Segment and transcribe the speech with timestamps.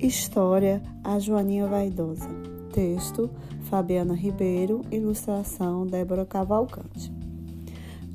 [0.00, 2.28] História A Joaninha Vaidosa.
[2.72, 3.28] Texto
[3.62, 4.82] Fabiana Ribeiro.
[4.92, 7.12] Ilustração Débora Cavalcante.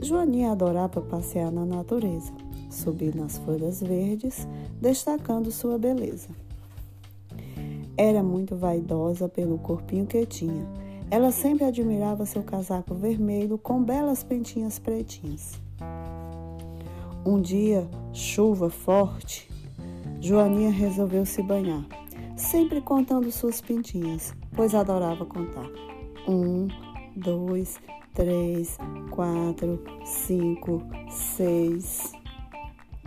[0.02, 2.32] Joaninha adorava passear na natureza,
[2.70, 4.48] subir nas folhas verdes,
[4.80, 6.30] destacando sua beleza.
[7.98, 10.66] Era muito vaidosa pelo corpinho que tinha.
[11.12, 15.62] Ela sempre admirava seu casaco vermelho com belas pentinhas pretinhas.
[17.26, 19.53] Um dia, chuva forte,
[20.24, 21.86] Joaninha resolveu se banhar,
[22.38, 25.70] sempre contando suas pintinhas, pois adorava contar.
[26.26, 26.70] Um,
[27.14, 27.78] dois,
[28.14, 28.78] três,
[29.12, 32.14] quatro, cinco, seis.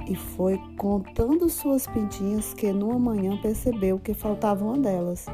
[0.06, 5.24] E foi contando suas pintinhas que numa manhã percebeu que faltava uma delas.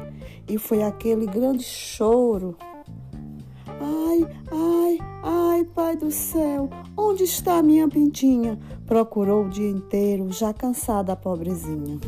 [0.47, 2.57] E foi aquele grande choro.
[3.85, 8.57] Ai, ai, ai, pai do céu, onde está minha pintinha?
[8.85, 11.99] Procurou o dia inteiro, já cansada a pobrezinha.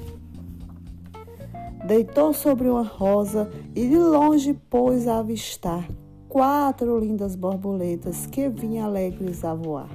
[1.85, 5.85] Deitou sobre uma rosa e de longe pôs a avistar
[6.30, 9.89] quatro lindas borboletas que vinham alegres a voar.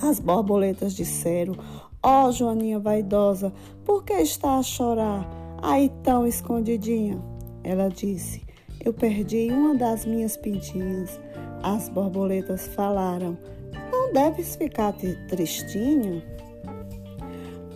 [0.00, 1.54] As borboletas disseram:
[2.00, 3.52] Ó oh, Joaninha vaidosa,
[3.84, 5.28] por que está a chorar?
[5.60, 7.20] Aí tão escondidinha.
[7.64, 8.45] Ela disse:
[8.86, 11.18] Eu perdi uma das minhas pintinhas.
[11.60, 13.36] As borboletas falaram:
[13.90, 14.94] não deves ficar
[15.28, 16.22] tristinha,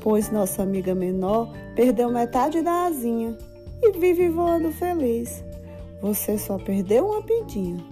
[0.00, 3.36] pois nossa amiga menor perdeu metade da asinha
[3.82, 5.44] e vive voando feliz.
[6.00, 7.84] Você só perdeu uma pintinha.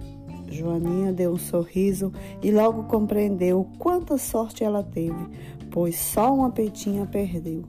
[0.47, 5.27] Joaninha deu um sorriso e logo compreendeu quanta sorte ela teve,
[5.69, 7.65] pois só uma pintinha perdeu.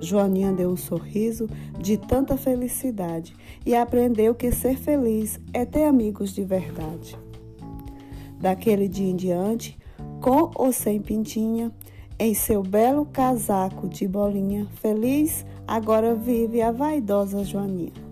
[0.00, 1.48] Joaninha deu um sorriso
[1.78, 3.34] de tanta felicidade
[3.64, 7.18] e aprendeu que ser feliz é ter amigos de verdade.
[8.40, 9.78] Daquele dia em diante,
[10.20, 11.70] com ou sem pintinha,
[12.18, 18.09] em seu belo casaco de bolinha, feliz, agora vive a vaidosa Joaninha.